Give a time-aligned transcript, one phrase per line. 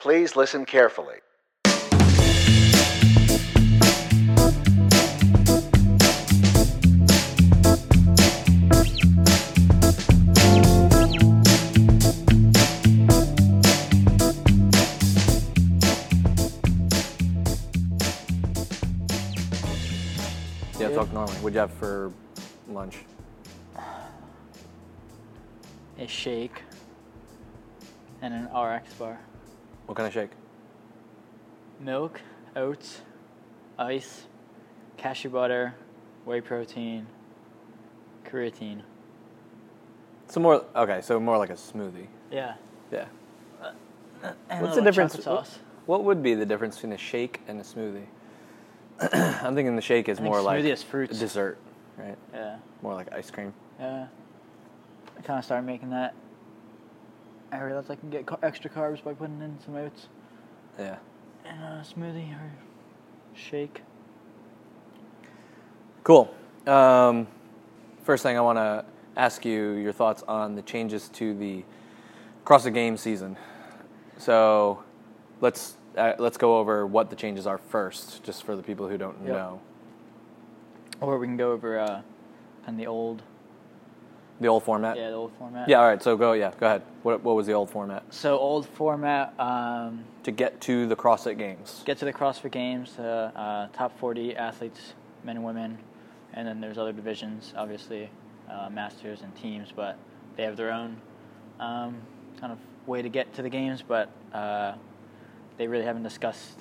[0.00, 1.16] Please listen carefully.
[20.78, 21.34] Yeah, talk normally.
[21.36, 22.10] What'd you have for
[22.68, 22.96] lunch?
[25.98, 26.62] a shake,
[28.22, 29.18] and an RX bar.
[29.90, 30.30] What kind of shake?
[31.80, 32.20] Milk,
[32.54, 33.00] oats,
[33.76, 34.26] ice,
[34.96, 35.74] cashew butter,
[36.24, 37.08] whey protein,
[38.24, 38.82] creatine.
[40.28, 42.06] So more okay, so more like a smoothie.
[42.30, 42.54] Yeah.
[42.92, 43.06] Yeah.
[43.60, 43.72] Uh,
[44.48, 45.14] and What's the difference?
[45.16, 45.58] What, Sauce.
[45.86, 48.06] what would be the difference between a shake and a smoothie?
[49.42, 51.16] I'm thinking the shake is more like is fruits.
[51.16, 51.58] a dessert,
[51.96, 52.16] right?
[52.32, 52.58] Yeah.
[52.80, 53.52] More like ice cream.
[53.80, 54.06] Yeah.
[55.18, 56.14] I kind of started making that.
[57.52, 60.06] I realized I can get extra carbs by putting in some oats
[60.78, 60.96] Yeah.
[61.44, 62.52] in a smoothie or
[63.34, 63.82] shake.
[66.04, 66.32] Cool.
[66.66, 67.26] Um,
[68.04, 68.84] first thing I want to
[69.16, 71.64] ask you your thoughts on the changes to the
[72.44, 73.36] CrossFit Games season.
[74.16, 74.82] So
[75.40, 78.96] let's uh, let's go over what the changes are first, just for the people who
[78.96, 79.28] don't Yep.
[79.34, 79.60] know.
[81.00, 81.86] Or we can go over uh,
[82.64, 83.22] kind of the old,
[84.40, 84.96] The old format.
[84.96, 85.68] yeah, the old format.
[85.68, 85.80] Yeah.
[85.80, 86.02] All right.
[86.02, 86.32] So go.
[86.32, 86.52] Yeah.
[86.58, 86.82] Go ahead.
[87.02, 89.38] What what was the old format So old format.
[89.38, 91.82] Um, to get to the CrossFit Games?
[91.84, 95.78] get to the CrossFit Games, uh, uh, top 40 athletes, men and women,
[96.34, 98.10] and then there's other divisions, obviously,
[98.50, 99.96] uh, masters and teams, but
[100.36, 100.96] they have their own
[101.58, 101.96] um,
[102.38, 104.74] kind of way to get to the games, but uh,
[105.56, 106.58] they really haven't discussed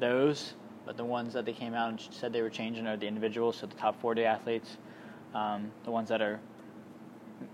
[0.00, 0.54] those.
[0.86, 3.56] But the ones that they came out and said they were changing are the individuals,
[3.58, 4.78] so the top 40 athletes,
[5.34, 6.40] um, the ones that are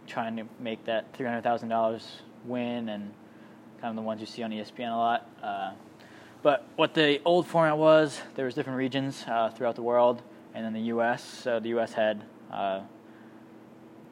[0.06, 2.03] trying to make that $300,000
[2.44, 3.12] win, and
[3.81, 5.31] kind of the ones you see on ESPN a lot.
[5.42, 5.72] Uh,
[6.42, 10.22] but what the old format was, there was different regions uh, throughout the world,
[10.55, 11.22] and then the U.S.
[11.22, 11.92] So the U.S.
[11.92, 12.81] had uh,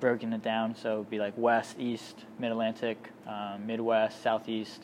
[0.00, 4.82] broken it down, so it'd be like West, East, Mid Atlantic, um, Midwest, Southeast.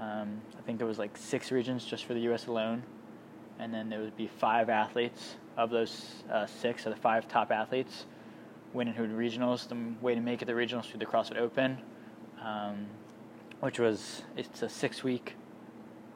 [0.00, 2.46] Um, I think there was like six regions just for the U.S.
[2.46, 2.82] alone,
[3.58, 5.36] and then there would be five athletes.
[5.56, 8.06] Of those uh, six, so the five top athletes,
[8.74, 9.66] winning the regionals.
[9.68, 11.78] The way to make it the regionals through the CrossFit Open,
[12.42, 12.86] um,
[13.60, 15.36] which was it's a six week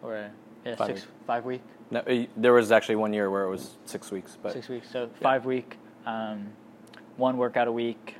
[0.02, 0.30] or a
[0.64, 1.10] yeah, Five six week.
[1.26, 4.68] five week No, there was actually one year where it was six weeks, but six
[4.68, 6.48] weeks so five week um,
[7.16, 8.16] one workout a week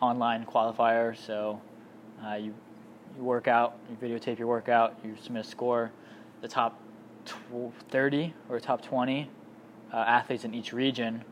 [0.00, 1.60] online qualifier so
[2.24, 2.54] uh, you
[3.16, 5.90] you work out you videotape your workout you submit a score
[6.40, 6.80] the top
[7.26, 9.28] tw- 30 or top 20
[9.92, 11.22] uh, athletes in each region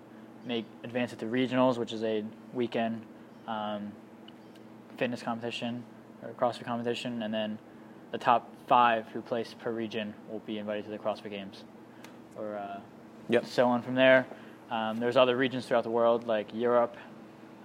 [0.46, 3.02] make advance at the regionals which is a weekend
[3.46, 3.92] um,
[4.96, 5.82] fitness competition
[6.22, 7.58] or CrossFit competition and then
[8.12, 11.64] the top five who place per region will be invited to the CrossFit Games
[12.36, 12.80] or uh,
[13.30, 13.44] Yep.
[13.44, 14.26] so on from there.
[14.70, 16.96] Um, there's other regions throughout the world like Europe,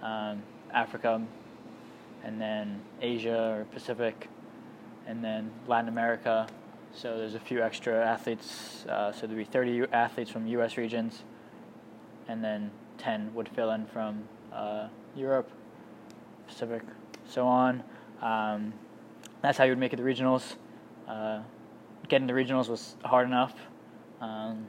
[0.02, 0.42] um,
[0.72, 1.22] Africa,
[2.22, 4.28] and then Asia or Pacific,
[5.06, 6.46] and then Latin America.
[6.94, 8.84] So there's a few extra athletes.
[8.86, 10.76] Uh, so there'll be 30 athletes from U.S.
[10.76, 11.24] regions,
[12.28, 15.50] and then 10 would fill in from uh, Europe,
[16.46, 16.82] Pacific,
[17.28, 17.82] so on.
[18.22, 18.72] Um,
[19.42, 20.54] that's how you would make it the regionals.
[21.06, 21.42] Uh,
[22.08, 23.54] getting to regionals was hard enough.
[24.20, 24.66] Um,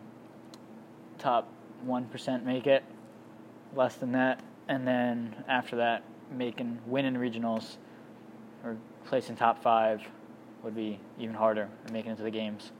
[1.18, 1.48] top
[1.88, 2.84] 1% make it,
[3.76, 4.44] less than that.
[4.68, 7.78] And then after that, making winning regionals
[8.64, 10.02] or placing top five
[10.64, 12.72] would be even harder and making it to the games.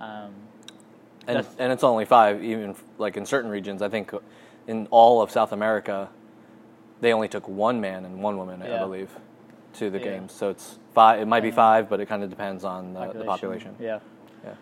[0.00, 0.34] Um,
[1.26, 2.42] and That's- and it's only five.
[2.42, 4.12] Even like in certain regions, I think
[4.66, 6.08] in all of South America,
[7.00, 9.10] they only took one man and one woman, I believe,
[9.74, 10.04] to the Yeah.
[10.04, 10.32] games.
[10.32, 11.20] So it's five.
[11.20, 13.74] It might be five, but it kind of depends on the the population.
[13.78, 14.00] Yeah.
[14.44, 14.54] Yeah.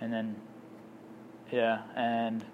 [0.00, 0.36] And then,
[1.50, 2.44] yeah, and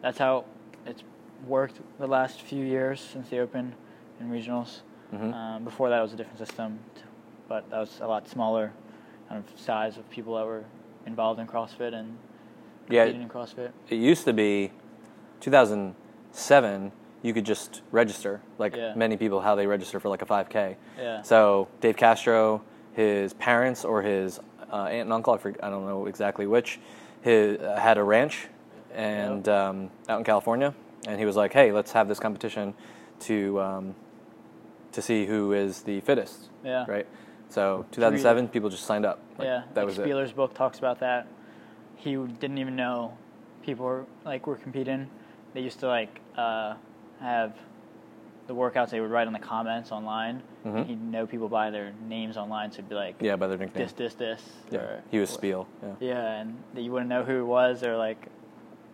[0.00, 0.44] that's how
[0.86, 1.02] it's
[1.46, 3.74] worked the last few years since the Open
[4.20, 4.80] and regionals.
[5.12, 5.34] Mhm.
[5.34, 6.78] Um, before that, it was a different system,
[7.48, 8.72] but that was a lot smaller
[9.28, 10.64] kind of size of people that were
[11.06, 12.16] involved in CrossFit and
[12.88, 13.04] Yeah.
[13.06, 13.70] competing in CrossFit.
[13.88, 14.72] It used to be
[15.40, 16.92] 2007.
[17.22, 18.94] You could just register, like Yeah.
[18.96, 20.76] many people, how they register for like a 5K.
[20.98, 21.22] Yeah.
[21.22, 22.62] So Dave Castro,
[22.92, 24.40] his parents or his
[24.72, 26.80] uh, aunt and uncle, I, forg I don't know exactly which,
[27.20, 28.48] his, uh, had a ranch
[28.94, 30.74] and um, out in California,
[31.06, 32.74] and he was like, "Hey, let's have this competition
[33.20, 33.94] to um,
[34.92, 36.84] to see who is the fittest." Yeah.
[36.88, 37.06] Right.
[37.48, 39.20] So 2007, people just signed up.
[39.38, 40.06] Like, yeah, that like was it.
[40.06, 41.26] Spieler's book talks about that.
[42.02, 43.16] He didn't even know
[43.62, 45.08] people were like were competing.
[45.54, 46.74] They used to like uh,
[47.20, 47.54] have
[48.48, 50.42] the workouts they would write on the comments online.
[50.66, 50.86] Mhm.
[50.86, 53.84] He'd know people by their names online, so it'd be like Yeah, by their nickname.
[53.84, 54.42] this, this, this.
[54.72, 55.68] yeah, or- he was Spiel.
[55.80, 55.94] Yeah.
[56.00, 58.26] Yeah, and that you wouldn't know who it was, or like,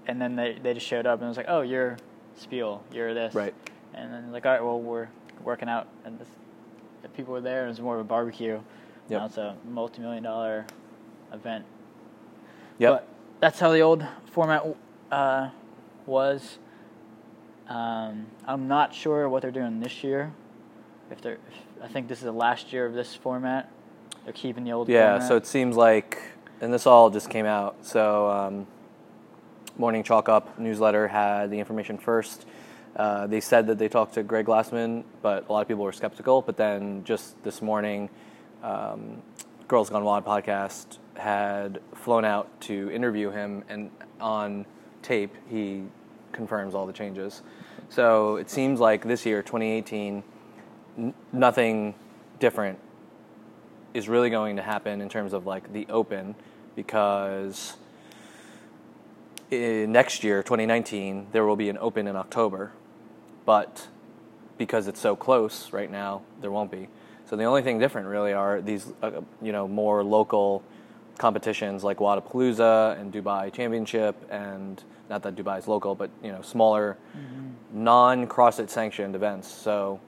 [0.06, 1.96] and then they they just showed up and it was like, oh, you're
[2.36, 3.54] Spiel, you're this, Right.
[3.94, 5.08] And then like, all right, well, we're
[5.42, 6.28] working out, and this,
[7.00, 7.64] the people were there.
[7.64, 8.60] It was more of a barbecue.
[9.08, 10.66] Now it's a multi-million dollar
[11.32, 11.64] event.
[12.78, 12.92] Yep.
[12.92, 13.08] But
[13.40, 14.64] that's how the old format
[15.10, 15.50] uh,
[16.06, 16.58] was.
[17.68, 20.32] Um, I'm not sure what they're doing this year.
[21.10, 23.70] If they're, if, I think this is the last year of this format.
[24.24, 24.88] They're keeping the old.
[24.88, 25.28] Yeah, format.
[25.28, 26.18] so it seems like,
[26.60, 27.76] and this all just came out.
[27.82, 28.66] So, um,
[29.76, 32.46] Morning Chalk Up newsletter had the information first.
[32.96, 35.92] Uh, they said that they talked to Greg Glassman, but a lot of people were
[35.92, 36.42] skeptical.
[36.42, 38.10] But then just this morning,
[38.62, 39.22] um,
[39.68, 44.64] Girls Gone WOD podcast had flown out to interview him, and on
[45.02, 45.82] tape, he
[46.32, 47.42] confirms all the changes.
[47.88, 50.22] So it seems like this year, 2018,
[50.98, 51.94] n- nothing
[52.38, 52.78] different
[53.94, 56.34] is really going to happen in terms of like the open
[56.76, 57.76] because
[59.50, 62.70] in next year 2019 there will be an open in october
[63.46, 63.88] but
[64.58, 66.88] because it's so close right now there won't be
[67.24, 70.62] so the only thing different really are these uh, you know more local
[71.18, 76.42] competitions like Wodapalooza and Dubai Championship and not that Dubai is local but you know
[76.42, 76.96] smaller
[77.72, 80.00] non CrossFit sanctioned events so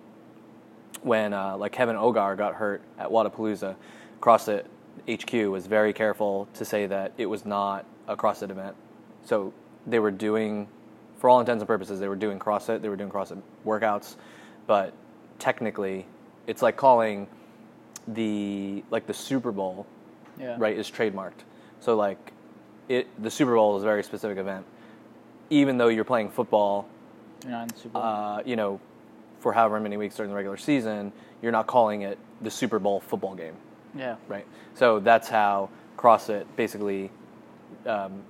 [1.02, 3.76] when uh, like Kevin Ogar got hurt at Wodapalooza,
[4.20, 4.64] CrossFit
[5.08, 8.76] HQ was very careful to say that it was not a CrossFit event.
[9.24, 9.52] So
[9.86, 10.68] they were doing,
[11.18, 14.16] for all intents and purposes, they were doing CrossFit, they were doing CrossFit workouts,
[14.66, 14.92] but
[15.38, 16.06] technically,
[16.46, 17.28] it's like calling
[18.08, 19.86] the like the Super Bowl,
[20.40, 20.56] yeah.
[20.58, 21.44] right, is trademarked.
[21.80, 22.32] So like,
[22.88, 24.66] it the Super Bowl is a very specific event.
[25.50, 26.88] Even though you're playing football
[27.42, 28.02] You're not in the Super Bowl.
[28.02, 28.80] uh, you know,
[29.40, 33.00] for however many weeks during the regular season, you're not calling it the Super Bowl
[33.00, 33.54] football game,
[33.94, 34.16] yeah.
[34.28, 34.46] right?
[34.74, 37.10] So that's how CrossFit basically
[37.86, 38.22] um,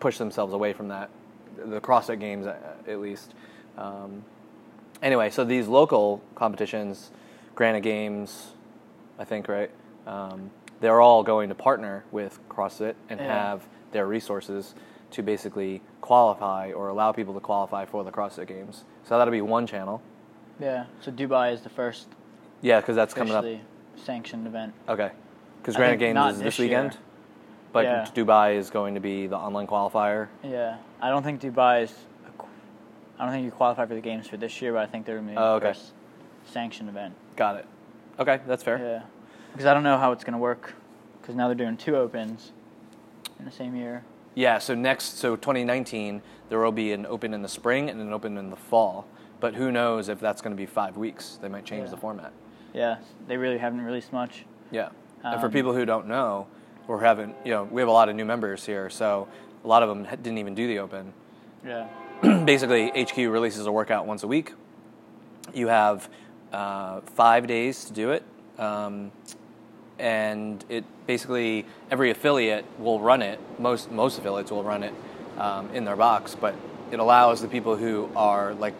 [0.00, 1.10] pushed themselves away from that,
[1.56, 2.56] the CrossFit games uh,
[2.86, 3.34] at least.
[3.76, 4.24] Um,
[5.02, 7.10] anyway, so these local competitions,
[7.54, 8.48] Granite Games,
[9.18, 9.70] I think, right?
[10.06, 10.50] Um,
[10.82, 13.26] they're all going to partner with CrossFit and Yeah.
[13.50, 14.74] have their resources
[15.12, 18.84] to basically qualify or allow people to qualify for the CrossFit Games.
[19.04, 20.02] So that'll be one channel.
[20.58, 20.84] Yeah.
[21.00, 22.08] So Dubai is the first
[22.60, 23.44] Yeah, because that's coming up.
[23.96, 24.74] sanctioned event.
[24.88, 25.10] Okay,
[25.60, 26.68] because Granite Games is this this year.
[26.68, 26.98] weekend,
[27.72, 28.04] but Yeah.
[28.14, 30.28] Dubai is going to be the online qualifier.
[30.42, 30.76] Yeah.
[31.00, 31.94] I don't think Dubai is.
[33.18, 35.16] I don't think you qualify for the games for this year, but I think they're
[35.16, 35.78] going to be Oh, the okay.
[35.78, 35.92] first
[36.46, 37.14] sanctioned event.
[37.36, 37.66] Got it.
[38.18, 38.78] Okay, that's fair.
[38.78, 39.02] Yeah.
[39.52, 40.74] Because I don't know how it's going to work.
[41.20, 42.52] Because now they're doing two opens
[43.38, 44.04] in the same year.
[44.34, 48.12] Yeah, so next, so 2019, there will be an open in the spring and an
[48.12, 49.06] open in the fall.
[49.40, 51.38] But who knows if that's going to be five weeks?
[51.42, 51.90] They might change Yeah.
[51.90, 52.32] the format.
[52.72, 52.96] Yeah.
[53.28, 54.44] They really haven't released much.
[54.70, 54.88] Yeah.
[55.24, 56.48] and for Um, people who don't know,
[56.88, 59.28] or haven't, you know, we have a lot of new members here, so
[59.64, 61.12] a lot of them didn't even do the open.
[61.64, 61.86] Yeah.
[62.44, 64.52] Basically, HQ releases a workout once a week.
[65.54, 66.08] You have
[66.52, 68.24] uh, five days to do it.
[68.58, 69.12] Um,
[69.98, 73.38] and it basically every affiliate will run it.
[73.58, 74.94] Most most affiliates will run it
[75.38, 76.54] um, in their box, but
[76.90, 78.74] it allows the people who are like,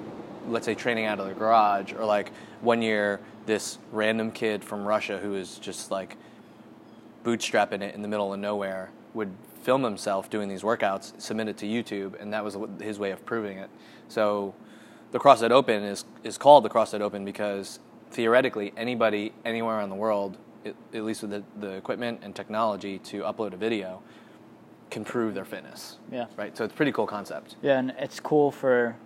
[0.49, 2.31] let's say, training out of their garage, or like
[2.61, 6.17] one year this random kid from Russia who is just like
[7.25, 9.33] bootstrapping it in the middle of nowhere would
[9.63, 13.25] film himself doing these workouts, submit it to YouTube, and that was his way of
[13.25, 13.71] proving it.
[14.09, 14.55] So
[15.13, 17.79] the CrossFit Open is is called the CrossFit Open because
[18.11, 23.23] theoretically anybody anywhere in the world, at, least with the, the equipment and technology to
[23.23, 24.03] upload a video,
[24.91, 25.99] can prove their fitness.
[26.11, 26.27] Yeah.
[26.37, 26.57] Right.
[26.57, 27.57] So it's a pretty cool concept.
[27.63, 28.97] Yeah, and it's cool for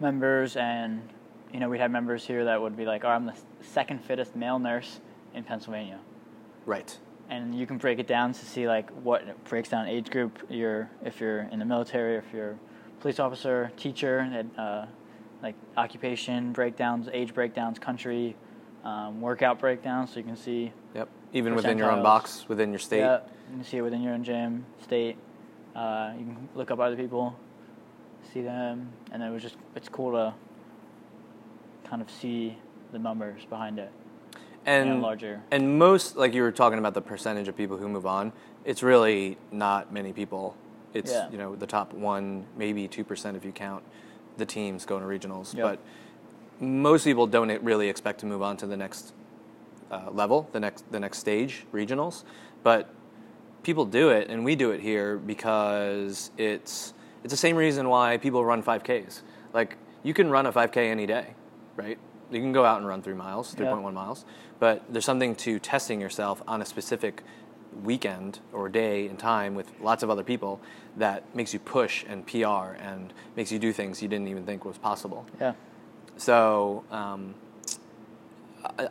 [0.00, 1.02] members, and
[1.52, 4.36] you know, we'd have members here that would be like, "Oh, I'm the second fittest
[4.36, 5.00] male nurse
[5.34, 5.98] in Pennsylvania,"
[6.66, 6.98] Right.
[7.30, 10.90] and you can break it down to see like what breaks down age group you're
[11.04, 14.86] if you're in the military, if you're a police officer, teacher, and uh,
[15.42, 18.36] like occupation breakdowns, age breakdowns, country,
[18.84, 20.72] um, workout breakdown, so you can see.
[20.94, 21.08] Yep.
[21.32, 23.00] Even within your own box, within your state.
[23.00, 25.16] Yeah, you can see it within your own gym, state.
[25.74, 27.36] Uh, you can look up other people,
[28.32, 30.34] see them, and it was just it's cool to
[31.88, 32.56] kind of see
[32.92, 33.90] the numbers behind it.
[34.66, 35.42] and and larger.
[35.50, 38.32] And most, like you were talking about the percentage of people who move on,
[38.64, 40.56] it's really not many people.
[40.94, 41.28] It's Yeah.
[41.30, 43.82] you know the top one, maybe two percent if you count
[44.36, 45.54] the teams going to regionals.
[45.54, 45.62] Yep.
[45.64, 45.78] But
[46.60, 49.12] most people don't really expect to move on to the next
[49.90, 52.24] uh, level, the next the next stage, regionals.
[52.62, 52.88] But
[53.62, 58.16] people do it, and we do it here because it's it's the same reason why
[58.18, 59.22] people run 5Ks.
[59.52, 61.34] Like you can run a 5K any day.
[61.76, 61.98] right?
[62.30, 63.66] You can go out and run three miles, Yeah.
[63.66, 64.24] 3.1 miles,
[64.58, 67.22] but there's something to testing yourself on a specific
[67.82, 70.60] weekend or day and time with lots of other people
[70.96, 74.64] that makes you push and PR and makes you do things you didn't even think
[74.64, 75.26] was possible.
[75.40, 75.52] Yeah.
[76.16, 77.34] So um,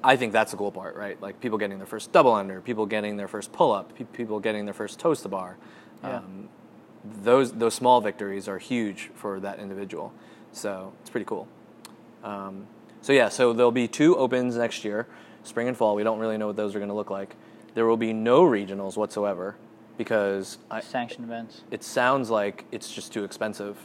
[0.04, 1.20] I, think that's the cool part, right?
[1.22, 4.40] Like people getting their first double under, people getting their first pull up, pe- people
[4.40, 5.58] getting their first toes to bar.
[6.04, 6.18] Yeah.
[6.18, 6.50] Um,
[7.22, 10.14] those those small victories are huge for that individual.
[10.52, 11.48] So it's pretty cool.
[12.24, 12.68] Um,
[13.02, 15.08] so yeah, so there'll be two opens next year,
[15.44, 15.96] spring and fall.
[15.96, 17.36] We don't really know what those are going to look like.
[17.74, 19.56] There will be no regionals whatsoever
[19.98, 21.62] because I, Sanctioned events.
[21.72, 23.78] it sounds like it's just too expensive.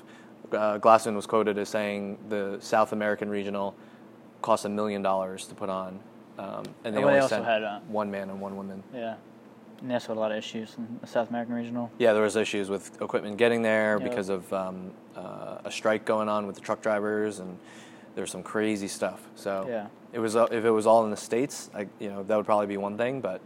[0.52, 3.74] Uh, Glassman was quoted as saying the South American regional
[4.42, 6.00] cost a million dollars to put on,
[6.38, 8.82] um, and they they only also sent had, uh, one man and one woman.
[8.94, 9.16] Yeah.
[9.80, 11.90] And they also had a lot of issues in the South American regional.
[11.98, 16.28] Yeah, there was issues with equipment getting there because of um, uh, a strike going
[16.28, 17.56] on with the truck drivers, and
[18.14, 19.28] there's some crazy stuff.
[19.36, 19.86] So Yeah.
[20.12, 22.46] it was uh, if it was all in the states, I, you know, that would
[22.46, 23.40] probably be one thing, but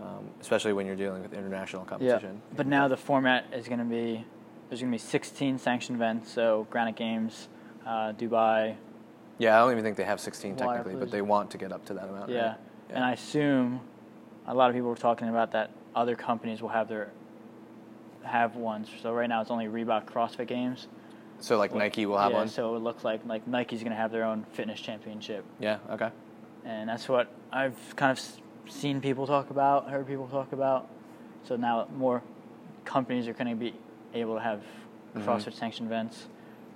[0.00, 2.14] um, especially when you're dealing with international competition.
[2.14, 2.28] Yeah.
[2.28, 2.42] competition.
[2.56, 4.24] But now the format is going to be
[4.68, 6.32] there's going to be 16 sanctioned events.
[6.32, 7.48] So Granite Games,
[7.86, 8.76] uh, Dubai.
[9.38, 11.72] Yeah, I don't even think they have 16 Water technically, but they want to get
[11.72, 12.30] up to that amount.
[12.30, 12.48] Yeah.
[12.48, 12.58] right?
[12.90, 13.80] And I assume
[14.46, 17.10] a lot of people were talking about that other companies will have their
[18.22, 18.88] have ones.
[19.02, 20.88] So right now it's only Reebok CrossFit Games.
[21.38, 22.48] So like Nike will have yeah, one.
[22.48, 25.44] So it looks like like Nike's going to have their own fitness championship.
[25.60, 25.78] Yeah.
[25.90, 26.10] Okay.
[26.64, 30.88] and that's what I've kind of seen people talk about, heard people talk about.
[31.44, 32.22] So now more
[32.84, 33.74] companies are going to be
[34.20, 34.62] able to have
[35.14, 35.24] Mhm.
[35.24, 36.28] CrossFit sanctioned events,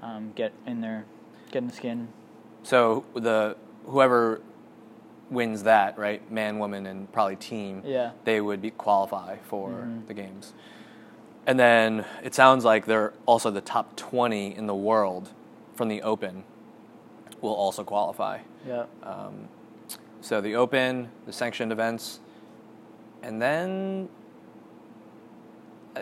[0.02, 1.04] um, get in there,
[1.50, 2.08] get in the skin.
[2.62, 3.56] So the
[3.86, 4.40] whoever
[5.30, 8.10] wins that, right, man, woman, and probably team, Yeah.
[8.24, 10.06] they would be qualify for Mhm.
[10.06, 10.52] the games.
[11.46, 15.30] And then it sounds like they're also the top 20 in the world
[15.74, 16.44] from the Open
[17.40, 18.38] will also qualify.
[18.66, 18.84] Yeah.
[19.02, 19.48] Um,
[20.20, 22.20] so the Open, the sanctioned events,
[23.22, 24.08] and then
[25.96, 26.00] uh,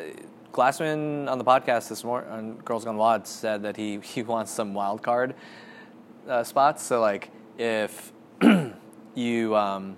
[0.53, 4.51] Glassman on the podcast this morning on Girls Gone WOD said that he he wants
[4.51, 5.35] some wild card
[6.29, 6.83] uh, spots.
[6.83, 8.13] So like if
[9.15, 9.97] you um,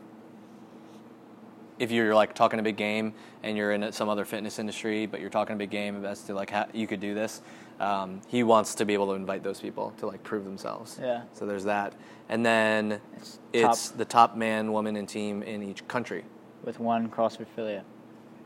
[1.78, 5.20] if you're like talking a big game and you're in some other fitness industry, but
[5.20, 7.40] you're talking a big game as to like how you could do this,
[7.78, 10.98] um, he wants to be able to invite those people to like prove themselves.
[11.00, 11.22] Yeah.
[11.32, 11.94] So there's that,
[12.28, 16.24] and then It's it's the top man, woman, and team in each country.
[16.64, 17.84] With one CrossFit affiliate.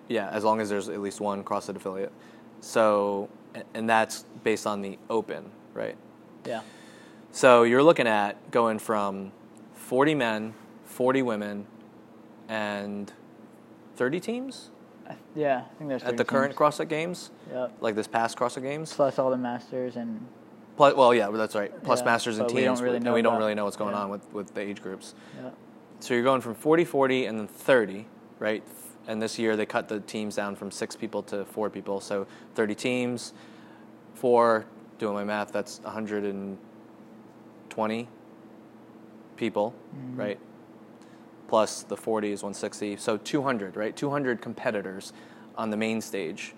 [0.09, 2.13] Yeah, as long as there's at least one CrossFit affiliate.
[2.61, 3.29] So,
[3.75, 5.97] and that's based on the open, right?
[6.47, 6.63] Yeah.
[7.31, 9.33] So you're looking at going from
[9.75, 11.67] 40 men, 40 women,
[12.49, 13.13] and
[13.97, 14.71] 30 teams
[15.35, 15.63] yeah.
[15.71, 16.59] I think there's at the 30 current teams.
[16.59, 17.69] CrossFit Games, Yeah.
[17.81, 18.93] like this past CrossFit Games.
[18.93, 20.27] Plus all the masters and
[20.77, 21.71] Plus, well, yeah, that's right.
[21.85, 23.65] Plus Yeah, masters and but we teams, don't really and know we don't really know
[23.65, 24.03] what's going yeah.
[24.03, 25.15] on with, with the age groups.
[25.41, 25.51] yeah.
[26.01, 28.07] So you're going from 40, 40, and then 30,
[28.41, 28.63] right?
[29.07, 32.01] And this year they cut the teams down from six people to four people.
[32.01, 33.33] So 30 teams,
[34.15, 34.65] four,
[34.99, 38.09] doing my math, that's 120
[39.37, 40.19] people, Mhm.
[40.19, 40.39] right?
[41.49, 42.97] Plus the 40 is 160.
[42.97, 43.95] So 200, right?
[43.95, 45.13] 200 competitors
[45.57, 46.55] on the main stage,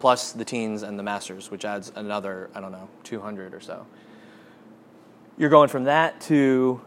[0.00, 3.86] plus the teens and the masters, which adds another, I don't know, 200 or so.
[5.38, 6.80] You're going from that to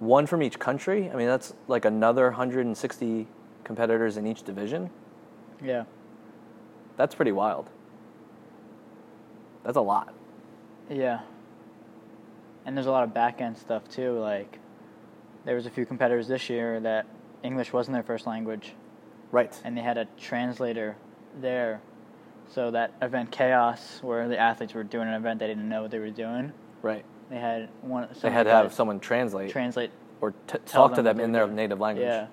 [0.00, 1.10] one from each country.
[1.10, 3.26] I mean, that's like another 160
[3.70, 4.88] competitors in each division.
[5.62, 5.84] Yeah.
[6.96, 7.68] That's pretty wild.
[9.64, 10.14] That's a lot.
[10.88, 11.20] Yeah.
[12.64, 14.18] And there's a lot of back end stuff too.
[14.20, 14.60] Like,
[15.44, 17.06] there was a few competitors this year that
[17.42, 18.72] English wasn't their first language,
[19.32, 19.60] Right.
[19.64, 20.96] and they had a translator
[21.40, 21.80] there.
[22.48, 25.90] So that event chaos, where the athletes were doing an event they didn't know what
[25.90, 27.04] they were doing, Right.
[27.30, 28.08] they had one.
[28.22, 29.90] They had to have someone translate translate.
[30.20, 32.06] or t- talk to them them in their native language.
[32.06, 32.26] Yeah.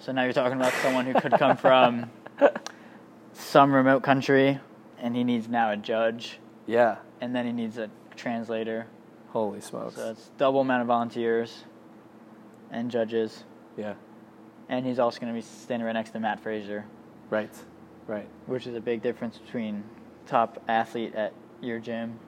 [0.00, 2.10] So now you're talking about someone who could come from
[3.34, 4.58] some remote country,
[4.98, 6.96] and he needs now a judge, Yeah.
[7.20, 8.86] and then he needs a translator.
[9.28, 9.96] Holy smokes.
[9.96, 11.64] So it's double amount of volunteers
[12.70, 13.44] and judges.
[13.76, 13.94] yeah.
[14.68, 16.84] And he's also going to be standing right next to Matt Fraser,
[17.28, 17.50] Right.
[18.06, 18.28] Right.
[18.46, 19.82] which is a big difference between
[20.26, 22.18] top athlete at your gym.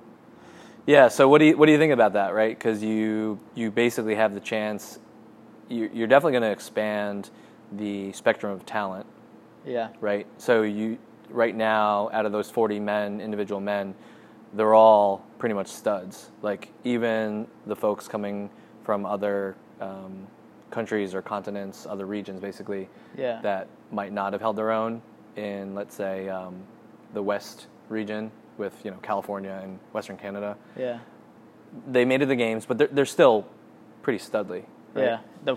[0.87, 1.07] Yeah.
[1.07, 2.35] So what do you what do you think about that?
[2.35, 2.57] Right?
[2.59, 4.99] Because you you basically have the chance.
[5.69, 7.31] You, you're definitely going to expand
[7.77, 9.07] the spectrum of talent.
[9.65, 9.89] Yeah.
[10.01, 10.27] right?
[10.39, 10.99] So you
[11.31, 13.95] right now, out of those 40 men, individual men,
[14.55, 16.31] they're all pretty much studs.
[16.43, 18.51] Like even the folks coming
[18.85, 20.27] from other um,
[20.71, 23.41] countries or continents, other regions, basically, Yeah.
[23.43, 25.01] that might not have held their own
[25.37, 26.57] in, let's say, um,
[27.15, 30.57] the West region with you know California and Western Canada.
[30.77, 30.99] Yeah.
[31.87, 33.47] They made it to the games, but they're, they're still
[34.03, 34.65] pretty studly.
[34.95, 35.05] Right?
[35.05, 35.57] Yeah, the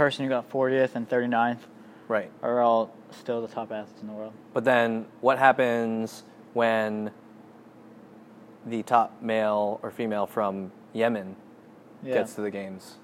[0.00, 1.58] person who got 40th and 39th
[2.08, 2.30] Right.
[2.42, 4.32] are all still the top athletes in the world.
[4.54, 6.22] But then what happens
[6.54, 7.10] when
[8.64, 11.36] the top male or female from Yemen
[12.02, 12.14] Yeah.
[12.14, 12.96] gets to the games?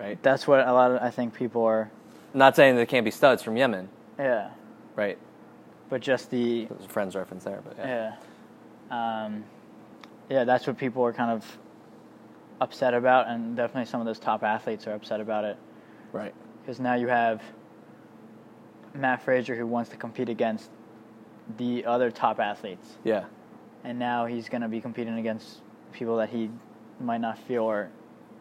[0.00, 0.18] Right?
[0.22, 1.90] That's what a lot of I think people are.
[2.32, 4.48] Not saying there can't be studs from Yemen, Yeah,
[4.94, 5.18] right?
[5.90, 8.14] but just the There's a friend's reference there, but yeah.
[8.90, 9.44] yeah, um,
[10.30, 10.44] yeah.
[10.44, 11.58] That's what people are kind of
[12.62, 15.58] upset about, and definitely some of those top athletes are upset about it
[16.16, 16.34] Right.
[16.62, 17.42] because now you have
[18.94, 20.70] Matt Fraser who wants to compete against
[21.58, 23.24] the other top athletes, Yeah.
[23.84, 25.60] and now he's going to be competing against
[25.92, 26.50] people that he
[26.98, 27.88] might not feel are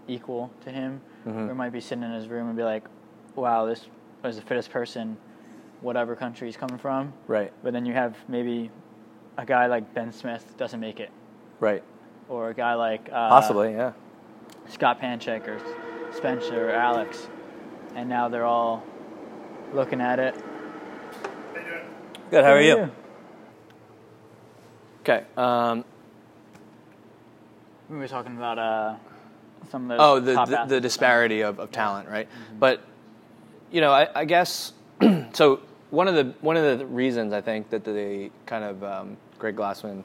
[0.08, 1.50] equal to him, Mhm.
[1.50, 2.84] or might be sitting in his room and be like,
[3.36, 3.88] "Wow, this
[4.24, 5.18] was the fittest person,
[5.82, 7.52] whatever country he's coming from." Right.
[7.64, 8.72] But then you have maybe
[9.38, 11.12] a guy like Ben Smith doesn't make it,
[11.60, 11.84] Right.
[12.30, 13.92] or a guy like uh, Possibly, yeah.
[14.68, 15.60] Scott Panchik or
[16.12, 17.30] Spencer or Alex,
[17.96, 18.84] and now they're all
[19.74, 20.36] looking at it.
[22.30, 22.44] Good.
[22.44, 22.92] How are you?
[25.02, 25.24] Okay.
[25.38, 25.86] Um,
[27.90, 28.96] We were talking about uh,
[29.70, 32.28] some of oh, the, the, the disparity of, of talent, right?
[32.60, 32.82] But
[33.72, 34.74] you know, I, I guess
[35.34, 35.62] so.
[35.92, 39.56] One of the one of the reasons I think that the kind of um, Greg
[39.56, 40.04] Glassman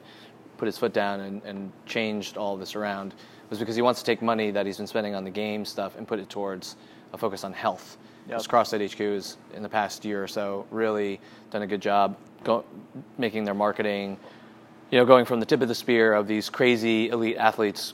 [0.57, 3.13] put his foot down and, and changed all this around
[3.49, 5.97] was because he wants to take money that he's been spending on the game stuff
[5.97, 6.77] and put it towards
[7.13, 7.97] a focus on health.
[8.27, 8.43] Yep.
[8.43, 12.15] Because CrossFit HQ has in the past year or so really done a good job
[12.43, 12.63] go,
[13.17, 14.17] making their marketing,
[14.89, 17.93] you know, going from the tip of the spear of these crazy elite athletes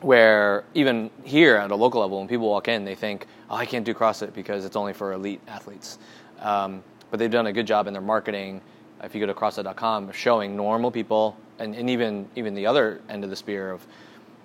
[0.00, 3.66] where even here at a local level, when people walk in, they think, "Oh, I
[3.66, 5.98] can't do CrossFit because it's only for elite athletes."
[6.40, 8.60] Um, but they've done a good job in their marketing.
[9.02, 13.24] If you go to CrossFit.com, showing normal people and, and even even the other end
[13.24, 13.86] of the spear of,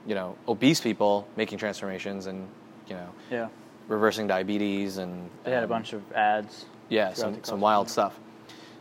[0.05, 2.47] you know, obese people making transformations and
[2.87, 3.47] you know Yeah,
[3.89, 6.65] reversing diabetes and they had a bunch of ads.
[6.87, 7.91] yeah, some, some wild year.
[7.91, 8.19] stuff.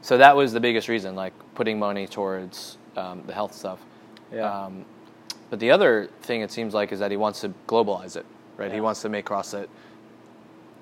[0.03, 3.81] So that was the biggest reason, like putting money towards um, the health stuff.
[4.33, 4.65] Yeah.
[4.67, 4.85] Um,
[5.51, 8.71] but the other thing it seems like is that he wants to globalize it, right?
[8.73, 9.67] He wants to make CrossFit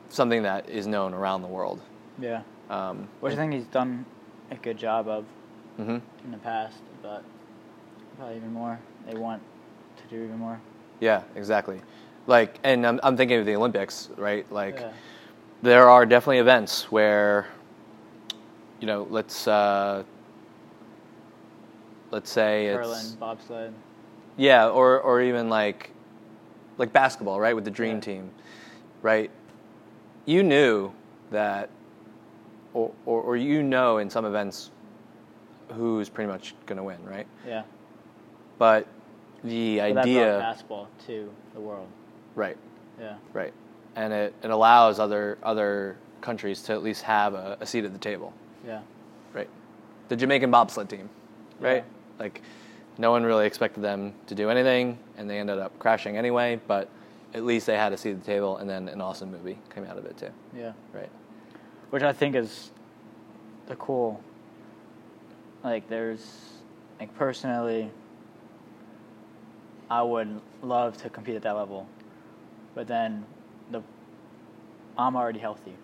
[0.09, 1.81] something that is known around the world.
[2.19, 4.05] Yeah, Um, which I think he's done
[4.51, 5.25] a good job of
[5.79, 6.01] mhm.
[6.25, 7.23] in the past, but
[8.17, 8.79] probably even more.
[9.07, 9.43] They want
[9.99, 10.61] to do even more.
[11.01, 11.81] Yeah, exactly.
[12.27, 14.51] Like, and I'm, I'm thinking of the Olympics, right?
[14.53, 14.93] Like, Yeah.
[15.63, 17.47] there are definitely events where,
[18.81, 20.03] you know, let's uh,
[22.11, 23.75] let's say it's Curling, bobsled.
[24.37, 25.91] Yeah, or or even like
[26.79, 27.55] like basketball, right?
[27.55, 28.01] With the dream Yeah.
[28.01, 28.31] team,
[29.03, 29.31] right?
[30.27, 30.93] You knew
[31.31, 31.71] that,
[32.75, 34.71] or, or or you know in some events
[35.73, 37.27] who's pretty much going to win, right?
[37.47, 37.63] Yeah.
[38.59, 38.87] But
[39.43, 41.89] the But that brought basketball to the world.
[42.37, 42.57] Right,
[43.01, 43.17] Yeah.
[43.33, 43.53] right,
[43.97, 47.93] and it, it allows other other countries to at least have a, a seat at
[47.93, 48.33] the table,
[48.67, 48.81] Yeah.
[49.33, 49.49] right?
[50.09, 51.09] The Jamaican bobsled team,
[51.61, 51.77] right?
[51.85, 52.23] Yeah.
[52.23, 52.43] Like,
[52.99, 56.59] no one really expected them to do anything, and they ended up crashing anyway.
[56.67, 56.89] But
[57.35, 59.85] at least they had a seat at the table, and then an awesome movie came
[59.85, 60.73] out of it too, Yeah.
[60.95, 61.11] right?
[61.91, 62.71] Which I think is
[63.67, 64.21] the cool.
[65.63, 66.25] Like, there's,
[66.99, 67.91] like, personally,
[69.91, 71.87] I would love to compete at that level.
[72.77, 73.25] But then,
[73.71, 73.83] the
[74.99, 75.75] I'm already healthy,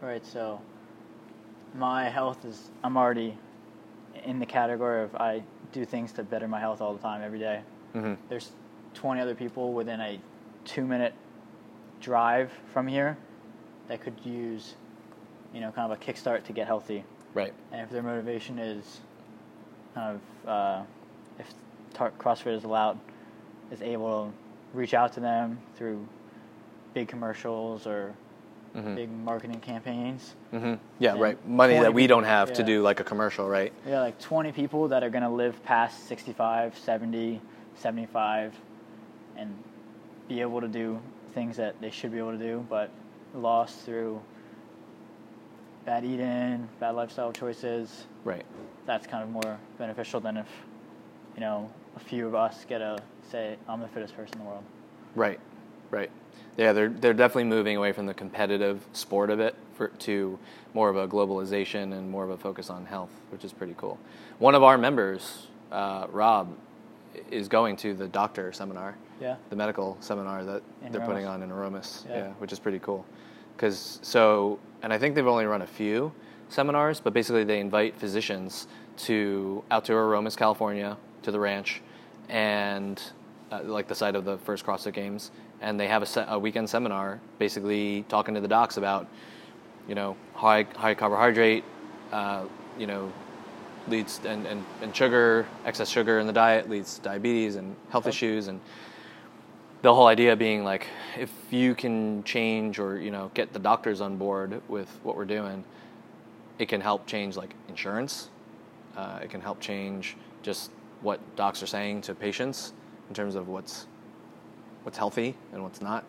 [0.00, 0.24] right?
[0.24, 0.60] So,
[1.74, 3.36] my health is, I'm already
[4.24, 7.38] in the category of I do things to better my health all the time, every
[7.38, 7.60] day.
[7.92, 8.50] hmm there's
[8.94, 10.18] 20 other people within a
[10.64, 11.14] two minute
[12.00, 13.16] drive from here
[13.88, 14.74] that could use,
[15.54, 17.04] you know, kind of a kickstart to get healthy.
[17.34, 17.52] Right.
[17.70, 19.00] And if their motivation is
[19.94, 20.82] kind of, uh,
[21.38, 21.52] if
[21.92, 22.98] tar- CrossFit is allowed,
[23.70, 26.06] is able to reach out to them through
[26.94, 28.14] big commercials or
[28.74, 30.34] hmm big marketing campaigns.
[30.50, 31.48] hmm Yeah, And right.
[31.48, 32.66] Money that we don't people, have to yeah.
[32.66, 33.72] do like a commercial, right?
[33.86, 37.40] Yeah, like 20 people that are going to live past 65, 70,
[37.76, 38.54] 75,
[39.36, 39.56] and
[40.28, 41.00] be able to do
[41.34, 42.90] things that they should be able to do, but
[43.34, 44.20] lost through
[45.84, 48.06] bad eating, bad lifestyle choices.
[48.24, 48.44] Right.
[48.86, 50.48] That's kind of more beneficial than if,
[51.34, 52.98] you know, a few of us get to
[53.30, 54.64] say, I'm the fittest person in the world.
[55.14, 55.40] Right,
[55.90, 56.10] right.
[56.56, 60.38] Yeah, they're they're definitely moving away from the competitive sport of it for, to
[60.74, 63.98] more of a globalization and more of a focus on health, which is pretty cool.
[64.38, 66.54] One of our members, uh, Rob,
[67.30, 69.36] is going to the doctor seminar, Yeah.
[69.48, 72.04] the medical seminar that In they're putting on in Aromas.
[72.08, 72.16] Yeah.
[72.16, 72.28] Yeah.
[72.38, 73.04] which is pretty cool.
[73.56, 76.12] Because so, and I think they've only run a few
[76.48, 81.80] seminars, but basically they invite physicians to out to Aromas, California, to the ranch,
[82.28, 83.02] and
[83.50, 86.38] uh, like the site of the first CrossFit Games, and they have a, se- a
[86.38, 89.06] weekend seminar, basically talking to the docs about,
[89.88, 91.64] you know, high high carbohydrate,
[92.12, 92.44] uh,
[92.78, 93.12] you know,
[93.88, 98.04] leads and, and, and sugar, excess sugar in the diet leads to diabetes and health
[98.04, 98.10] Okay.
[98.10, 98.60] issues and
[99.82, 100.86] the whole idea being like
[101.18, 105.24] if you can change or you know get the doctors on board with what we're
[105.24, 105.64] doing
[106.58, 108.28] it can help change like insurance
[108.98, 110.70] uh, it can help change just
[111.00, 112.74] what docs are saying to patients
[113.08, 113.86] in terms of what's
[114.84, 116.04] what's healthy and what's not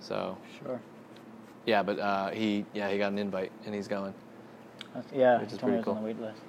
[0.00, 0.80] so Sure.
[1.66, 4.14] yeah but uh, he yeah he got an invite and he's going
[4.94, 6.02] That's, yeah, Which is pretty it was on cool.
[6.02, 6.40] the wait list.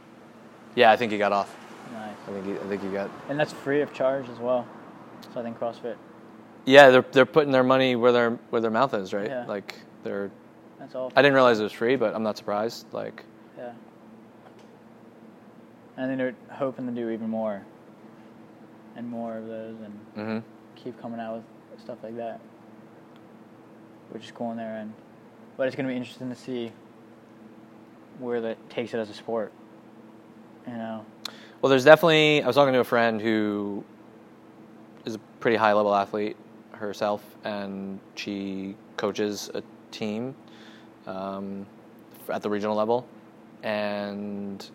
[0.76, 1.56] yeah i think he got off
[1.94, 2.16] Nice.
[2.28, 4.66] i think he, i think he got And that's free of charge as well.
[5.34, 5.96] So I think CrossFit.
[6.66, 9.46] yeah they're they're putting their money where their where their mouth is right Yeah.
[9.48, 10.30] like they're
[10.80, 11.12] That's all.
[11.16, 13.24] i didn't realize it was free but i'm not surprised like
[13.58, 13.72] Yeah.
[15.98, 17.62] And I think they're hoping to do even more,
[18.96, 20.38] and more of those, and hmm
[20.84, 21.44] keep coming out with
[21.82, 22.40] stuff like that,
[24.12, 24.94] which is cool on their end.
[25.58, 26.72] But it's going to be interesting to see
[28.20, 29.52] where that takes it as a sport.
[30.68, 31.06] You know.
[31.62, 32.44] Well, there's definitely.
[32.44, 33.84] I was talking to a friend who
[35.06, 36.38] is a pretty high level athlete
[36.72, 40.36] herself, and she coaches a team
[41.08, 41.66] um,
[42.30, 43.08] at the regional level.
[43.64, 44.70] And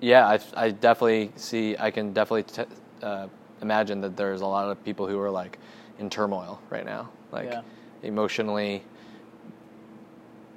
[0.00, 1.76] yeah, I, I definitely see.
[1.78, 3.26] I can definitely t- uh,
[3.62, 5.58] imagine that there's a lot of people who are like
[5.98, 7.62] in turmoil right now, like Yeah.
[8.02, 8.82] emotionally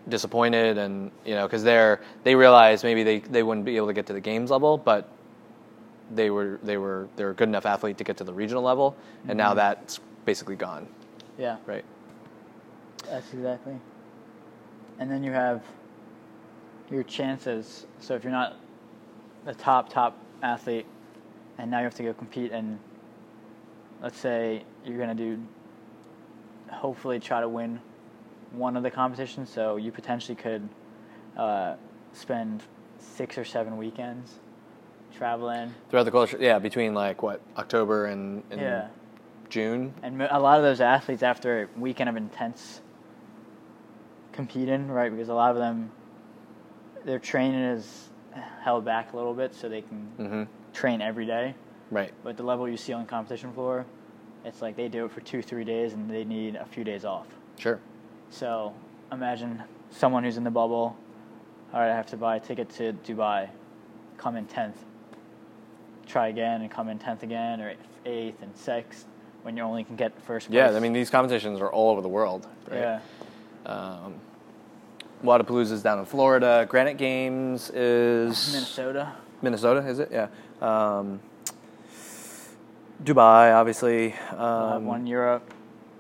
[0.09, 3.93] disappointed and you know because they're they realize maybe they, they wouldn't be able to
[3.93, 5.09] get to the games level but
[6.13, 8.61] they were they were they were a good enough athlete to get to the regional
[8.61, 8.97] level
[9.29, 9.55] and now Mhm.
[9.55, 10.87] that's basically gone
[11.37, 11.55] Yeah.
[11.65, 11.85] right
[13.09, 13.79] That's exactly.
[14.99, 15.63] And then you have
[16.91, 17.85] your chances.
[17.99, 18.57] So if you're not
[19.45, 20.85] the top top athlete,
[21.57, 22.79] and now you have to go compete, and
[24.03, 25.39] let's say you're gonna do,
[26.69, 27.79] hopefully try to win
[28.51, 29.49] one of the competitions.
[29.49, 30.69] So you potentially could
[31.35, 31.75] uh,
[32.11, 32.61] spend
[32.99, 34.39] six or seven weekends
[35.15, 35.73] traveling.
[35.89, 38.87] throughout the culture yeah between like what october and, and Yeah.
[39.49, 42.81] june And a lot of those athletes, after a weekend of intense
[44.31, 45.11] competing, right?
[45.11, 45.91] Because a lot of them,
[47.05, 48.09] their training is
[48.61, 51.53] held back a little bit, so they can hmm train every day.
[51.91, 53.85] Right But the level you see on the competition floor,
[54.45, 57.05] it's like they do it for two, three days, and they need a few days
[57.05, 57.27] off.
[57.57, 57.79] sure
[58.29, 58.73] So
[59.11, 60.95] imagine someone who's in the bubble.
[61.73, 63.49] All right, I have to buy a ticket to Dubai,
[64.17, 64.77] come in tenth.
[66.05, 67.73] Try again and come in tenth again, or
[68.05, 69.05] eighth and sixth,
[69.43, 70.55] when you only can get first place.
[70.55, 72.99] yeah i mean these competitions are all over the world right yeah.
[73.65, 74.15] um,
[75.23, 76.65] Wodapalooza's down in Florida.
[76.67, 79.13] Granite Games is Minnesota.
[79.41, 80.09] Minnesota, is it?
[80.11, 80.27] Yeah.
[80.61, 81.21] Um,
[83.01, 84.13] Dubai, obviously.
[84.35, 85.53] Um, one in Europe.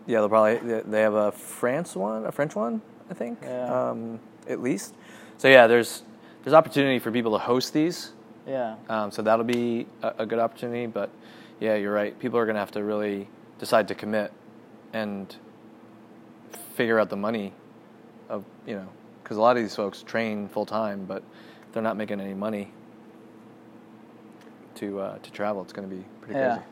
[0.05, 3.39] Yeah, they'll probably they- they have a France one, a French one, I think.
[3.41, 3.89] Yeah.
[3.89, 4.93] Um, at least.
[5.37, 6.03] So yeah, there's
[6.43, 8.11] there's opportunity for people to host these.
[8.45, 8.75] Yeah.
[8.89, 10.85] Um, so that'll be a, a good opportunity.
[10.87, 11.09] But
[11.59, 12.17] yeah, you're right.
[12.19, 13.29] People are going to have to really
[13.59, 14.33] decide to commit
[14.91, 15.33] and
[16.75, 17.53] figure out the money
[18.29, 18.87] of you know
[19.23, 21.23] because a lot of these folks train full time, but
[21.71, 22.71] they're not making any money
[24.75, 25.61] to uh, to travel.
[25.61, 26.55] It's going to be pretty Yeah.
[26.57, 26.67] crazy.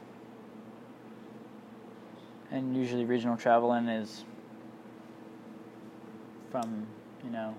[2.52, 4.26] And usually regional traveling is
[6.52, 6.86] from,
[7.24, 7.56] you know,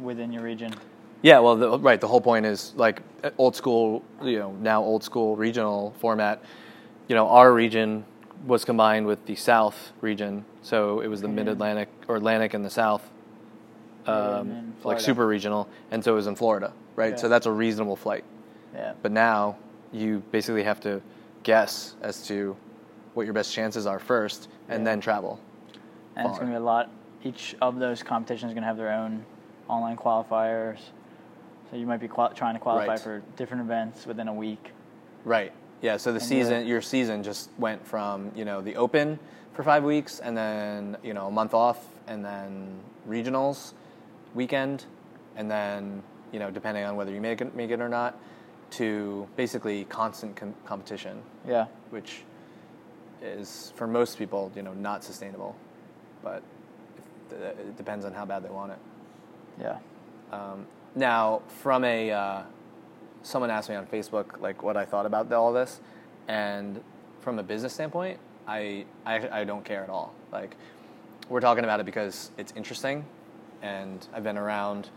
[0.00, 0.72] within your region.
[1.22, 2.00] Yeah, well, the, right.
[2.00, 3.02] The whole point is like
[3.36, 6.40] old school, you know, now old school regional format.
[7.08, 8.04] You know, our region
[8.46, 11.34] was combined with the South region, so it was the Mhm.
[11.34, 13.10] Mid Atlantic or Atlantic and the South,
[14.06, 17.18] um, like super regional, and so it was in Florida, right?
[17.18, 18.22] So that's a reasonable flight.
[18.72, 18.92] Yeah.
[19.02, 19.56] But now
[19.90, 21.02] you basically have to
[21.42, 22.56] guess as to
[23.18, 25.40] what your best chances are first, and then travel.
[26.14, 26.88] And it's going to be a lot.
[27.24, 29.26] Each of those competitions is going to have their own
[29.66, 30.78] online qualifiers.
[31.68, 33.00] So you might be qual- trying to qualify Right.
[33.00, 34.72] for different events within a week.
[35.24, 35.52] Right.
[35.82, 35.96] Yeah.
[35.96, 39.18] So the And season, your season just went from you know the Open
[39.52, 42.78] for five weeks, and then you know a month off, and then
[43.08, 43.72] regionals
[44.34, 44.84] weekend,
[45.34, 48.16] and then you know depending on whether you make it make it or not,
[48.70, 51.66] to basically constant com- competition, Yeah.
[51.90, 52.22] which
[53.22, 55.56] is for most people you know not sustainable,
[56.22, 56.42] but
[57.30, 58.78] it, it depends on how bad they want it.
[59.60, 59.78] Yeah.
[60.32, 62.42] Um, now, from a uh,
[63.22, 65.80] someone asked me on Facebook like what I thought about all this,
[66.26, 66.80] and
[67.20, 70.14] from a business standpoint, I, I I don't care at all.
[70.32, 70.56] Like
[71.28, 73.04] we're talking about it because it's interesting,
[73.62, 74.90] and I've been around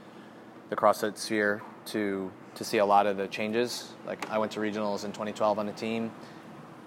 [0.69, 3.93] the CrossFit sphere to to see a lot of the changes.
[4.05, 6.11] Like I went to regionals in 2012 on a team,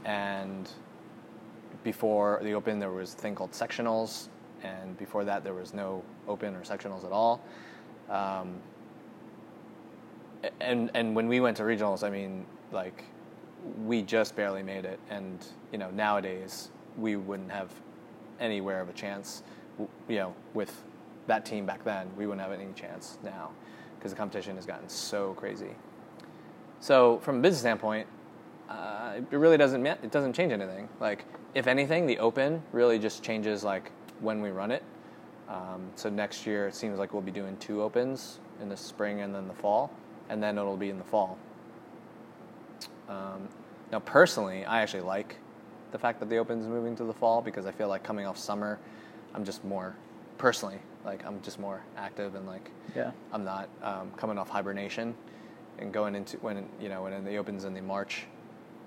[0.04, 0.70] and
[1.84, 4.28] before the Open, there was a thing called sectionals,
[4.62, 7.44] and before that, there was no Open or sectionals at all.
[8.10, 8.54] Um,
[10.60, 13.04] and and when we went to regionals, I mean, like,
[13.84, 17.70] we just barely made it, and you know, nowadays we wouldn't have
[18.40, 19.42] anywhere of a chance.
[20.08, 20.82] You know, with
[21.26, 23.50] that team back then, we wouldn't have any chance now
[23.98, 25.74] because the competition has gotten so crazy.
[26.80, 28.06] So from a business standpoint,
[28.68, 30.88] uh, it really doesn't it doesn't change anything.
[31.00, 31.24] Like
[31.54, 34.82] if anything, the open really just changes like when we run it.
[35.48, 39.20] Um, so next year it seems like we'll be doing two opens in the spring
[39.20, 39.92] and then the fall,
[40.28, 41.38] and then it'll be in the fall.
[43.08, 43.48] Um,
[43.92, 45.36] now personally, I actually like
[45.92, 48.26] the fact that the open is moving to the fall because I feel like coming
[48.26, 48.78] off summer,
[49.34, 49.94] I'm just more
[50.38, 53.10] personally like I'm just more active and like Yeah.
[53.32, 55.14] I'm not um, coming off hibernation
[55.78, 58.26] and going into when you know when the opens in the March.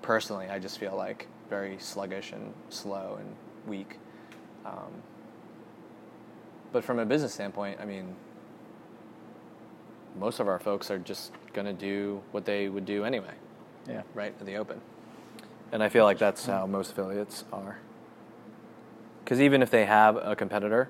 [0.08, 3.98] Personally, I just feel like very sluggish and slow and weak.
[4.64, 5.02] Um,
[6.72, 8.16] but from a business standpoint, I mean,
[10.18, 13.34] most of our folks are just going to do what they would do anyway,
[13.86, 14.00] Yeah.
[14.14, 14.80] right, in the open.
[15.72, 17.76] And I feel like that's how most affiliates are.
[19.22, 20.88] Because even if they have a competitor,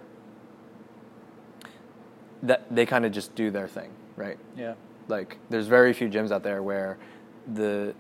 [2.45, 4.39] that they kind of just do their thing, right?
[4.57, 4.75] Yeah.
[5.09, 6.99] Like there's very few gyms out there where
[7.53, 7.97] the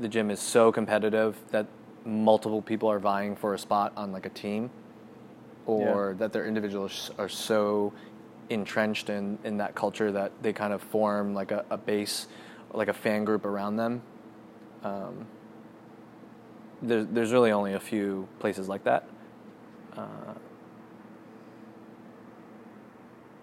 [0.00, 1.66] the gym is so competitive that
[2.04, 4.70] multiple people are vying for a spot on like a team
[5.66, 6.18] or Yeah.
[6.18, 7.92] that their individuals are so
[8.50, 12.26] entrenched in, in that culture that they kind of form like a, a base
[12.72, 14.02] like a fan group around them
[14.82, 15.26] um,
[16.82, 19.08] there's, there's really only a few places like that
[19.96, 20.34] uh,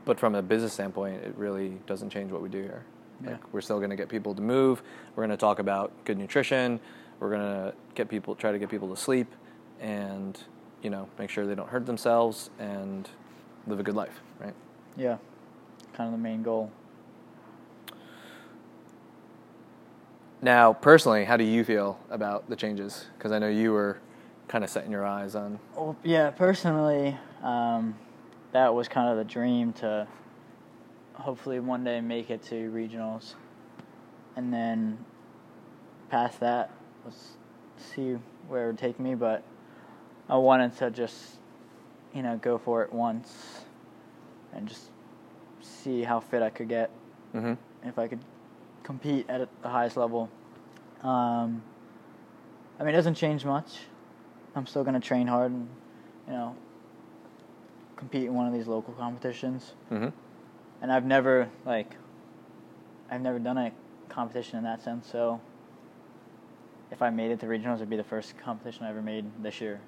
[0.06, 2.84] but from a business standpoint, it really doesn't change what we do here.
[3.24, 3.32] Yeah.
[3.32, 4.82] Like we're still going to get people to move.
[5.16, 6.80] We're going to talk about good nutrition.
[7.20, 9.28] We're going to get people, try to get people to sleep,
[9.80, 10.40] and
[10.82, 13.08] you know, make sure they don't hurt themselves and
[13.68, 14.54] live a good life, right?
[14.98, 15.18] Yeah.
[15.94, 16.72] Kind of the main goal.
[20.42, 23.06] Now, personally, how do you feel about the changes?
[23.18, 24.00] Because I know you were
[24.48, 25.60] kind of setting your eyes on.
[25.76, 27.96] Well, yeah, personally, um,
[28.52, 30.08] that was kind of the dream to
[31.14, 33.36] hopefully one day make it to regionals.
[34.36, 34.98] And then
[36.10, 36.72] past that,
[37.06, 37.32] let's
[37.78, 39.16] see where it would take me.
[39.16, 39.44] But
[40.30, 41.38] I wanted to just,
[42.14, 43.62] you know, go for it once
[44.54, 44.90] and just
[45.62, 46.90] see how fit I could get
[47.36, 47.88] Mm-hmm.
[47.88, 48.20] if I could
[48.84, 50.30] compete at the highest level.
[51.02, 51.64] Um,
[52.78, 53.80] I mean, it doesn't change much.
[54.54, 55.70] I'm still going to train hard and,
[56.28, 56.56] you know,
[57.96, 59.74] compete in one of these local competitions.
[59.90, 60.10] Mm-hmm.
[60.82, 61.96] And I've never, like,
[63.10, 63.72] I've never done a
[64.10, 65.08] competition in that sense.
[65.12, 65.40] So
[66.92, 69.62] if I made it to regionals, it'd be the first competition I ever made this
[69.62, 69.80] year.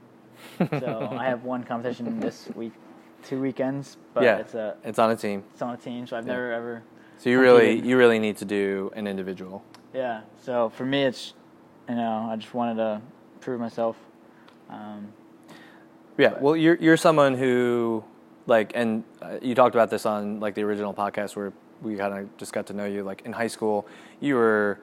[0.80, 2.74] So I have one competition this week,
[3.24, 5.44] two weekends, but yeah, it's a it's on a team.
[5.54, 6.34] it's on a team, so I've Yeah.
[6.34, 6.84] never ever
[7.18, 7.86] So you really, competed.
[7.86, 9.64] you really need to do an individual.
[9.94, 10.22] Yeah.
[10.42, 11.34] So for me, it's
[11.88, 13.02] you know I just wanted to
[13.42, 13.96] prove myself.
[14.70, 15.14] Um,
[16.18, 18.04] Yeah, But- well, you're you're someone who
[18.48, 22.14] like, and uh, you talked about this on like the original podcast where we kind
[22.18, 23.04] of just got to know you.
[23.04, 23.88] Like in high school,
[24.20, 24.80] you were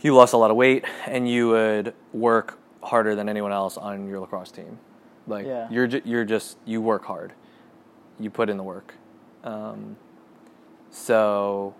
[0.00, 4.06] you lost a lot of weight, and you would work harder than anyone else on
[4.08, 4.78] your lacrosse team.
[5.26, 5.68] Like Yeah.
[5.70, 7.32] you're ju- you're just you work hard,
[8.18, 8.94] you put in the work.
[9.44, 9.96] Um,
[10.90, 11.74] so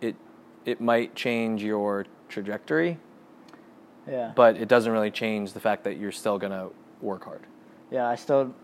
[0.00, 0.16] it
[0.64, 2.98] it might change your trajectory,
[4.06, 4.32] yeah.
[4.34, 6.68] but it doesn't really change the fact that you're still gonna
[7.00, 7.42] work hard.
[7.90, 8.54] yeah, I still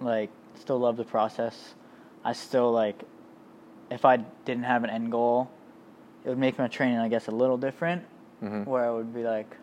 [0.00, 1.74] like still love the process.
[2.24, 3.02] I still like
[3.90, 5.50] if I didn't have an end goal,
[6.24, 8.04] it would make my training I guess a little different.
[8.42, 8.66] Mhm.
[8.66, 9.56] Where I would be like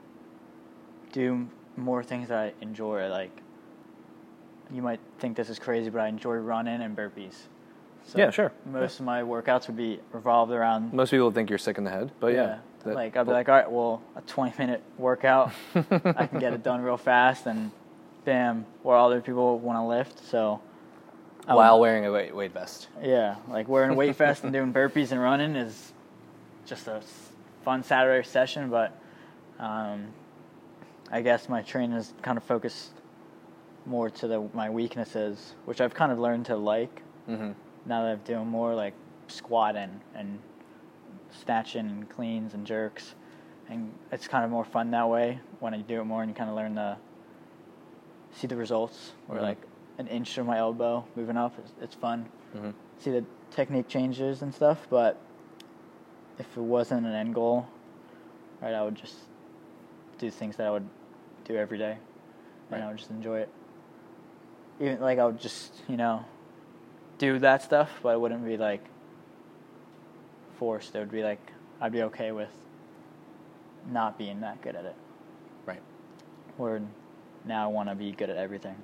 [1.12, 3.08] do more things that I enjoy.
[3.10, 3.32] Like
[4.72, 7.36] you might think this is crazy, but I enjoy running and burpees.
[8.04, 8.52] So Yeah, sure.
[8.66, 11.90] Most of my workouts would be revolved around Most people think you're sick in the
[11.90, 12.60] head, but yeah.
[12.84, 16.54] that- like I'd be like, all right, well, a 20 minute workout, I can get
[16.54, 17.72] it done real fast, and
[18.28, 20.20] bam, where other people want to lift.
[20.30, 20.60] So,
[21.48, 22.90] would- while wearing a weight, weight vest.
[23.02, 25.94] yeah, like wearing a weight vest and doing burpees and running is
[26.66, 27.02] just a
[27.64, 28.70] fun Saturday session.
[28.70, 28.92] But
[29.60, 30.08] um,
[31.10, 32.92] I guess my training is kind of focused
[33.86, 37.52] more to the my weaknesses, which I've kind of learned to like Mm-hmm.
[37.86, 38.94] now that I'm doing more like
[39.30, 40.40] squatting and
[41.44, 43.16] snatching and cleans and jerks,
[43.70, 46.36] and it's kind of more fun that way when I do it more and you
[46.36, 46.98] kind of learn to
[48.38, 49.14] see the results.
[49.28, 49.42] Or Mhm.
[49.42, 49.58] like
[49.98, 52.30] an inch from my elbow moving up, it's, it's fun.
[52.56, 52.72] Mm-hmm.
[53.00, 55.18] See the technique changes and stuff, but
[56.38, 57.66] if it wasn't an end goal,
[58.62, 59.16] right, I would just
[60.20, 60.88] do things that I would
[61.46, 61.98] do every day.
[62.70, 62.78] Right.
[62.78, 63.50] And I would just enjoy it.
[64.80, 66.26] Even like I would just, you know,
[67.18, 68.84] do that stuff, but it wouldn't be like
[70.60, 70.96] forced.
[70.96, 71.40] It would be like
[71.82, 72.50] I'd be okay with
[73.90, 74.96] not being that good at it.
[75.66, 75.82] Right.
[76.58, 76.82] Where
[77.48, 78.76] now I want to be good at everything.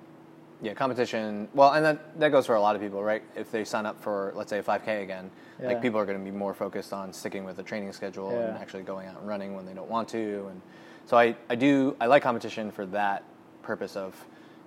[0.62, 1.50] Yeah, competition.
[1.54, 3.22] Well, and that that goes for a lot of people, right?
[3.36, 5.68] If they sign up for, let's say, a 5K again, Yeah.
[5.68, 8.58] like people are going to be more focused on sticking with the training schedule and
[8.58, 10.48] actually going out and running when they don't want to.
[10.50, 10.62] And
[11.06, 13.24] so I, I do I like competition for that
[13.62, 14.16] purpose of,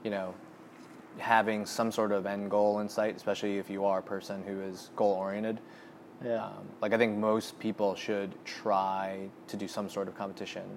[0.05, 0.35] you know,
[1.19, 4.61] having some sort of end goal in sight, especially if you are a person who
[4.61, 5.61] is goal oriented.
[6.23, 6.45] Yeah.
[6.45, 10.77] Um, like I think most people should try to do some sort of competition,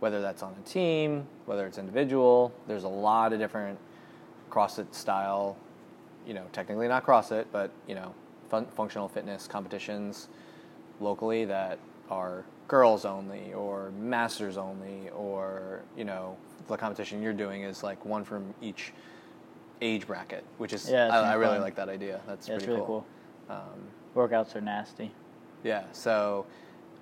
[0.00, 2.52] whether that's on a team, whether it's individual.
[2.66, 3.78] There's a lot of different
[4.50, 5.56] CrossFit style,
[6.26, 8.14] you know, technically not CrossFit, but you know,
[8.48, 10.28] fun, functional fitness competitions
[11.00, 11.78] locally that
[12.10, 16.36] are girls only or masters only, or you know,
[16.68, 18.92] the competition you're doing is like one from each
[19.80, 21.60] age bracket, which is Yeah, I, I really fun.
[21.62, 22.20] like that idea.
[22.26, 23.06] That's yeah, it's pretty really cool.
[23.48, 23.58] Um,
[24.14, 25.12] Workouts are nasty.
[25.62, 26.44] yeah, so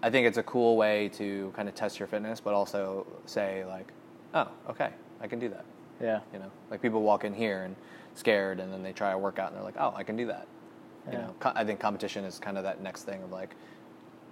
[0.02, 3.64] I think it's a cool way to kind of test your fitness, but also say
[3.64, 3.88] like,
[4.35, 5.64] oh, okay, I can do that.
[6.00, 6.20] Yeah.
[6.32, 7.74] You know, like people walk in here and
[8.14, 10.46] scared, and then they try a workout, and they're like, oh, I can do that.
[11.06, 11.18] You Yeah.
[11.26, 13.54] know, co- I think competition is kind of that next thing of like,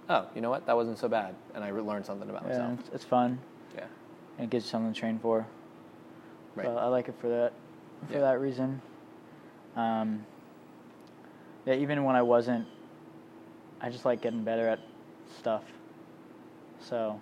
[0.09, 2.49] oh, you know what, that wasn't so bad, and I re- learned something about Yeah,
[2.49, 2.79] myself.
[2.81, 3.39] it's, it's fun.
[3.75, 3.85] Yeah,
[4.37, 5.45] and it gives you something to train for.
[6.55, 6.65] right.
[6.65, 7.53] So I like it for that,
[8.07, 8.19] for Yeah.
[8.21, 8.81] that reason.
[9.75, 10.25] Um,
[11.65, 12.67] yeah, even when I wasn't,
[13.81, 14.79] I just like getting better at
[15.39, 15.63] stuff.
[16.79, 17.19] So,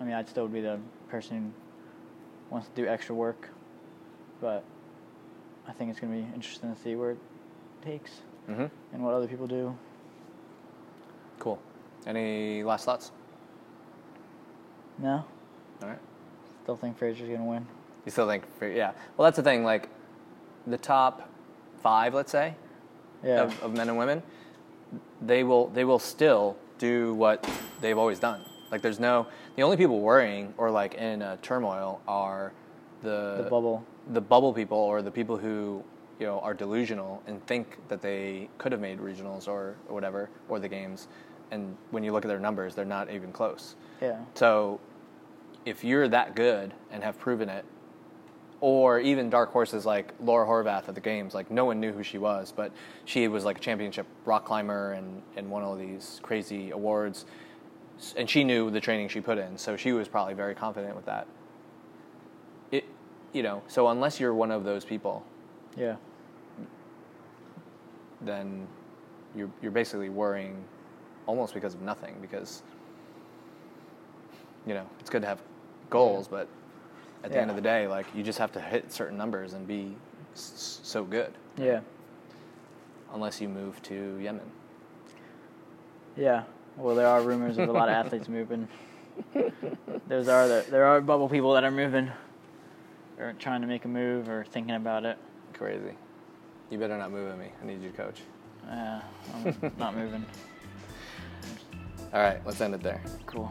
[0.00, 0.78] I mean, I'd still be the
[1.08, 1.52] person
[2.48, 3.50] who wants to do extra work,
[4.40, 4.64] but
[5.68, 7.18] I think it's going to be interesting to see where it
[7.82, 8.10] takes
[8.48, 8.66] mm-hmm.
[8.92, 9.76] and what other people do.
[11.38, 11.58] Cool.
[12.06, 13.12] Any last thoughts?
[14.98, 15.24] No,
[15.82, 15.98] All right.
[16.62, 17.66] still think Fraser's going to win.
[18.06, 18.92] You still think, yeah.
[19.16, 19.62] Well, that's the thing.
[19.62, 19.90] Like,
[20.66, 21.28] the top
[21.82, 22.54] five, let's say,
[23.22, 24.22] Yeah, of, of men and women,
[25.20, 27.48] they will they will still do what
[27.80, 28.40] they've always done.
[28.70, 32.52] Like there's no the only people worrying or like in a turmoil are
[33.02, 33.84] the the bubble.
[34.12, 35.82] the bubble people or the people who
[36.18, 40.30] you know are delusional and think that they could have made regionals or, or whatever
[40.48, 41.08] or the games,
[41.50, 43.76] and when you look at their numbers, they're not even close.
[44.00, 44.80] Yeah, So
[45.64, 47.64] if you're that good and have proven it,
[48.60, 52.02] or even dark horses like Laura Horvath at the games, like no one knew who
[52.02, 52.72] she was, but
[53.04, 57.26] she was like a championship rock climber and, and won all these crazy awards.
[58.16, 61.06] And she knew the training she put in, so she was probably very confident with
[61.06, 61.26] that.
[62.70, 62.84] It,
[63.32, 65.24] you know, so unless you're one of those people,
[65.76, 65.96] yeah,
[68.22, 68.66] then
[69.34, 70.62] you're you're basically worrying
[71.26, 72.62] almost because of nothing because
[74.66, 75.42] you know it's good to have
[75.90, 76.48] goals but
[77.26, 79.66] at the end of the day like you just have to hit certain numbers and
[79.66, 79.94] be
[80.34, 81.80] s- so good yeah,
[83.12, 84.48] unless you move to Yemen
[86.16, 86.44] yeah.
[86.78, 88.68] Well, there are rumors of a lot of athletes moving.
[90.08, 92.10] There's are there, there are bubble people that are moving,
[93.18, 95.18] or trying to make a move, or thinking about it.
[95.52, 95.92] crazy
[96.70, 98.20] you better not move at me I need you to coach
[98.66, 99.02] Yeah,
[99.34, 100.24] I'm not moving.
[102.14, 103.50] all right let's end it there Cool.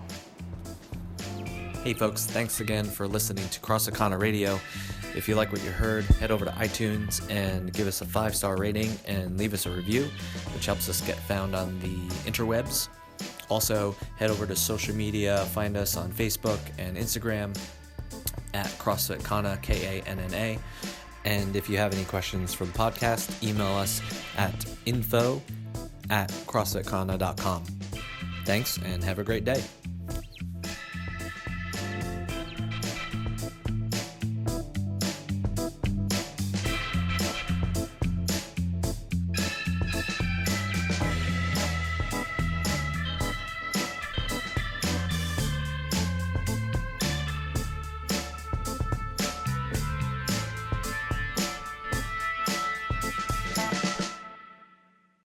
[1.86, 4.60] Hey folks, thanks again for listening to CrossFit Radio.
[5.16, 8.36] If you like what you heard, head over to iTunes and give us a five
[8.36, 10.10] star rating and leave us a review,
[10.56, 11.96] which helps us get found on the
[12.28, 12.90] interwebs.
[13.50, 17.56] Also, head over to social media, find us on Facebook and Instagram
[18.56, 20.58] at CrossFit Kanna, K A N N A.
[21.24, 24.02] And if you have any questions for the podcast, email us
[24.38, 25.40] at info
[26.10, 27.64] at CrossFitKanna.com.
[28.44, 29.62] Thanks and have a great day.